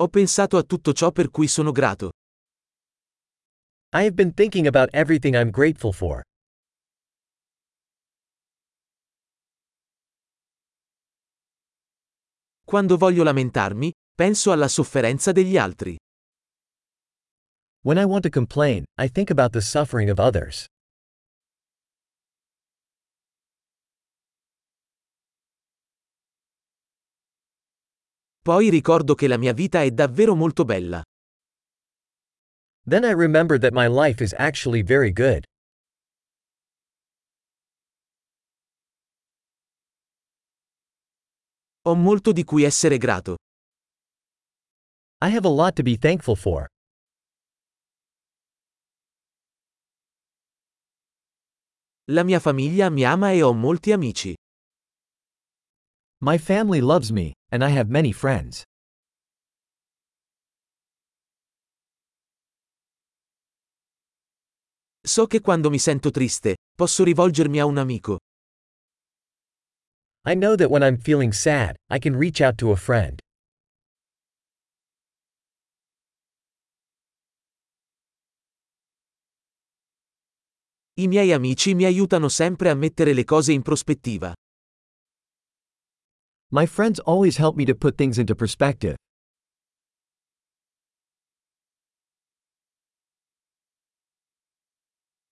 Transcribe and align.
Ho 0.00 0.06
pensato 0.06 0.56
a 0.56 0.62
tutto 0.62 0.92
ciò 0.92 1.10
per 1.10 1.28
cui 1.28 1.48
sono 1.48 1.72
grato. 1.72 2.12
I 3.92 4.04
have 4.04 4.12
been 4.12 4.32
thinking 4.32 4.68
about 4.68 4.90
everything 4.92 5.34
I'm 5.34 5.50
grateful 5.50 5.92
for. 5.92 6.22
Quando 12.64 12.96
voglio 12.96 13.24
lamentarmi, 13.24 13.90
penso 14.14 14.52
alla 14.52 14.68
sofferenza 14.68 15.32
degli 15.32 15.56
altri. 15.56 15.96
When 17.80 17.98
I 17.98 18.04
want 18.04 18.22
to 18.22 18.30
complain, 18.30 18.84
I 19.00 19.08
think 19.10 19.30
about 19.30 19.50
the 19.50 19.60
suffering 19.60 20.10
of 20.10 20.20
others. 20.20 20.66
Poi 28.40 28.70
ricordo 28.70 29.14
che 29.14 29.26
la 29.28 29.36
mia 29.36 29.52
vita 29.52 29.82
è 29.82 29.90
davvero 29.90 30.34
molto 30.34 30.64
bella. 30.64 31.02
Then 32.86 33.04
I 33.04 33.12
remember 33.12 33.58
that 33.58 33.72
my 33.72 33.86
life 33.86 34.22
is 34.22 34.32
actually 34.38 34.82
very 34.82 35.12
good. 35.12 35.44
Ho 41.84 41.94
molto 41.94 42.32
di 42.32 42.44
cui 42.44 42.64
essere 42.64 42.98
grato. 42.98 43.36
I 45.20 45.30
have 45.34 45.46
a 45.46 45.50
lot 45.50 45.74
to 45.74 45.82
be 45.82 45.96
thankful 45.96 46.36
for. 46.36 46.66
La 52.10 52.22
mia 52.24 52.40
famiglia 52.40 52.88
mi 52.88 53.04
ama 53.04 53.32
e 53.32 53.42
ho 53.42 53.52
molti 53.52 53.92
amici. 53.92 54.34
My 56.20 56.36
family 56.36 56.80
loves 56.80 57.12
me, 57.12 57.32
and 57.52 57.62
I 57.62 57.68
have 57.70 57.88
many 57.88 58.12
friends. 58.12 58.64
So 65.06 65.26
che 65.28 65.40
quando 65.40 65.70
mi 65.70 65.78
sento 65.78 66.10
triste, 66.10 66.56
posso 66.74 67.04
rivolgermi 67.04 67.60
a 67.60 67.66
un 67.66 67.78
amico. 67.78 68.18
I 70.26 70.34
know 70.34 70.56
that 70.56 70.70
when 70.70 70.82
I'm 70.82 70.98
feeling 70.98 71.32
sad, 71.32 71.76
I 71.88 72.00
can 72.00 72.16
reach 72.16 72.40
out 72.40 72.58
to 72.58 72.72
a 72.72 72.76
friend. 72.76 73.20
I 80.94 81.06
miei 81.06 81.30
amici 81.32 81.74
mi 81.74 81.84
aiutano 81.84 82.28
sempre 82.28 82.70
a 82.70 82.74
mettere 82.74 83.14
le 83.14 83.22
cose 83.22 83.52
in 83.52 83.62
prospettiva. 83.62 84.34
My 86.50 86.64
friends 86.64 86.98
always 87.00 87.36
help 87.36 87.56
me 87.56 87.66
to 87.66 87.74
put 87.74 87.96
things 87.96 88.16
into 88.16 88.34
perspective. 88.34 88.96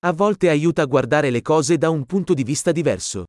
A 0.00 0.12
volte 0.12 0.50
aiuta 0.50 0.82
a 0.82 0.86
guardare 0.86 1.30
le 1.30 1.40
cose 1.40 1.78
da 1.78 1.88
un 1.88 2.04
punto 2.04 2.34
di 2.34 2.44
vista 2.44 2.70
diverso. 2.70 3.24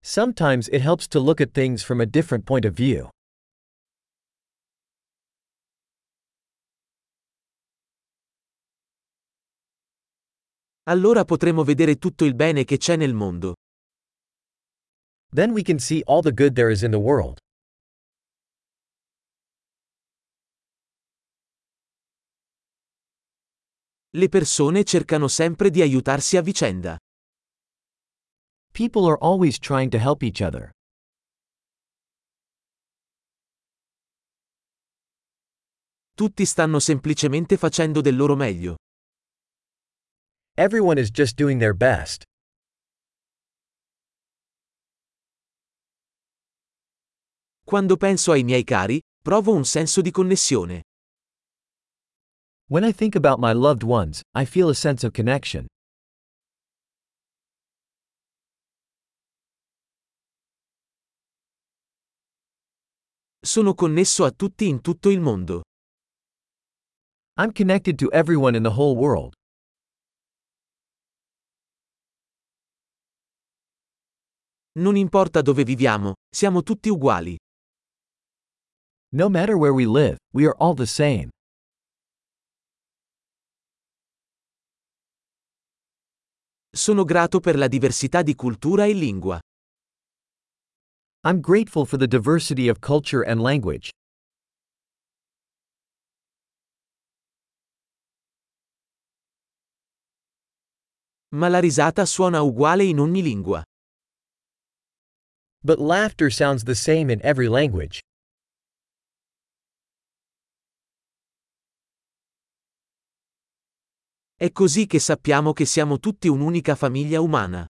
Sometimes 0.00 0.68
it 0.68 0.80
helps 0.80 1.06
to 1.08 1.20
look 1.20 1.40
at 1.40 1.52
things 1.52 1.84
from 1.84 2.00
a 2.00 2.06
different 2.06 2.44
point 2.44 2.64
of 2.64 2.72
view. 2.74 3.08
Allora 10.88 11.24
potremo 11.24 11.62
vedere 11.62 11.98
tutto 11.98 12.24
il 12.24 12.34
bene 12.34 12.64
che 12.64 12.78
c'è 12.78 12.96
nel 12.96 13.14
mondo. 13.14 13.54
Then 15.30 15.52
we 15.52 15.62
can 15.62 15.78
see 15.78 16.02
all 16.06 16.22
the 16.22 16.32
good 16.32 16.54
there 16.54 16.70
is 16.70 16.82
in 16.82 16.90
the 16.90 16.98
world. 16.98 17.38
Le 24.12 24.28
persone 24.28 24.84
cercano 24.84 25.28
sempre 25.28 25.70
di 25.70 25.82
aiutarsi 25.82 26.38
a 26.38 26.42
vicenda. 26.42 26.96
People 28.72 29.06
are 29.06 29.18
always 29.20 29.58
trying 29.58 29.90
to 29.90 29.98
help 29.98 30.22
each 30.22 30.40
other. 30.40 30.70
Tutti 36.14 36.44
stanno 36.46 36.80
semplicemente 36.80 37.56
facendo 37.56 38.00
del 38.00 38.16
loro 38.16 38.34
meglio. 38.34 38.76
Everyone 40.56 40.98
is 40.98 41.10
just 41.10 41.36
doing 41.36 41.58
their 41.58 41.74
best. 41.74 42.24
Quando 47.68 47.98
penso 47.98 48.32
ai 48.32 48.44
miei 48.44 48.64
cari, 48.64 48.98
provo 49.22 49.52
un 49.52 49.62
senso 49.66 50.00
di 50.00 50.10
connessione. 50.10 50.84
When 52.70 52.82
I 52.82 52.94
think 52.94 53.14
about 53.14 53.38
my 53.38 53.52
loved 53.52 53.82
ones, 53.82 54.22
I 54.34 54.46
feel 54.46 54.70
a 54.70 54.74
sense 54.74 55.04
of 55.04 55.12
connection. 55.12 55.66
Sono 63.44 63.74
connesso 63.74 64.24
a 64.24 64.30
tutti 64.30 64.66
in 64.66 64.80
tutto 64.80 65.10
il 65.10 65.20
mondo. 65.20 65.60
I'm 67.36 67.52
connected 67.52 67.98
to 67.98 68.10
everyone 68.12 68.56
in 68.56 68.62
the 68.62 68.72
whole 68.72 68.96
world. 68.96 69.34
Non 74.78 74.96
importa 74.96 75.42
dove 75.42 75.64
viviamo, 75.64 76.14
siamo 76.34 76.62
tutti 76.62 76.88
uguali. 76.88 77.36
No 79.10 79.30
matter 79.30 79.56
where 79.56 79.72
we 79.72 79.86
live, 79.86 80.18
we 80.34 80.44
are 80.44 80.54
all 80.58 80.74
the 80.74 80.86
same. 80.86 81.30
Sono 86.70 87.04
grato 87.04 87.40
per 87.40 87.56
la 87.56 87.68
diversità 87.68 88.22
di 88.22 88.34
cultura 88.34 88.84
e 88.84 88.92
lingua. 88.92 89.40
I'm 91.24 91.40
grateful 91.40 91.86
for 91.86 91.96
the 91.96 92.06
diversity 92.06 92.68
of 92.68 92.80
culture 92.80 93.22
and 93.22 93.40
language. 93.40 93.90
Ma 101.32 101.48
la 101.48 101.60
risata 101.60 102.04
suona 102.04 102.42
uguale 102.42 102.84
in 102.84 102.98
ogni 102.98 103.22
lingua. 103.22 103.62
But 105.64 105.78
laughter 105.78 106.30
sounds 106.30 106.64
the 106.64 106.74
same 106.74 107.10
in 107.10 107.20
every 107.22 107.48
language. 107.48 108.00
È 114.40 114.52
così 114.52 114.86
che 114.86 115.00
sappiamo 115.00 115.52
che 115.52 115.64
siamo 115.64 115.98
tutti 115.98 116.28
un'unica 116.28 116.76
famiglia 116.76 117.20
umana. 117.20 117.66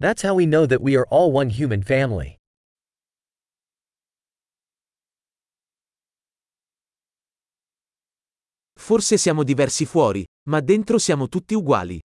That's 0.00 0.24
how 0.24 0.34
we 0.34 0.46
know 0.46 0.66
that 0.66 0.80
we 0.80 0.96
are 0.96 1.06
all 1.10 1.30
one 1.32 1.48
human 1.48 1.80
family. 1.80 2.36
Forse 8.76 9.16
siamo 9.16 9.44
diversi 9.44 9.86
fuori, 9.86 10.26
ma 10.48 10.58
dentro 10.58 10.98
siamo 10.98 11.28
tutti 11.28 11.54
uguali. 11.54 12.00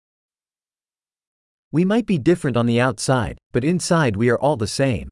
We 1.71 1.85
might 1.85 2.03
be 2.03 2.19
different 2.19 2.57
on 2.57 2.65
the 2.65 2.81
outside, 2.81 3.37
but 3.53 3.63
inside 3.63 4.17
we 4.17 4.29
are 4.29 4.37
all 4.37 4.57
the 4.57 4.67
same. 4.67 5.07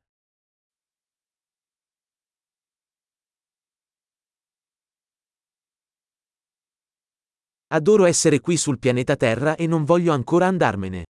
Adoro 7.74 8.04
essere 8.04 8.42
qui 8.42 8.58
sul 8.58 8.80
pianeta 8.80 9.16
Terra 9.16 9.56
e 9.56 9.66
non 9.66 9.86
voglio 9.86 10.12
ancora 10.12 10.46
andarmene. 10.46 11.06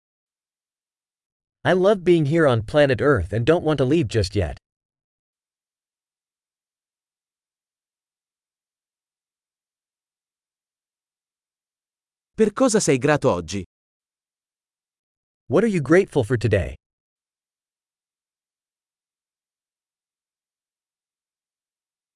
I 1.65 1.73
love 1.73 2.01
being 2.03 2.27
here 2.27 2.49
on 2.49 2.65
planet 2.65 3.01
Earth 3.01 3.33
and 3.33 3.45
don't 3.45 3.65
want 3.65 3.79
to 3.79 3.85
leave 3.85 4.09
just 4.09 4.35
yet. 4.35 4.57
Per 12.35 12.53
cosa 12.53 12.81
sei 12.81 12.99
grato 12.99 13.31
oggi? 13.31 13.65
What 15.47 15.63
are 15.63 15.71
you 15.71 15.81
grateful 15.81 16.25
for 16.25 16.37
today? 16.37 16.75